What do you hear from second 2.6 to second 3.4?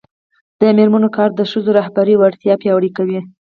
پیاوړې کوي.